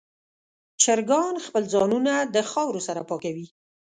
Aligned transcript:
چرګان 0.81 1.35
خپل 1.45 1.63
ځانونه 1.73 2.13
د 2.35 2.37
خاورو 2.51 2.81
سره 2.87 3.01
پاکوي. 3.09 3.47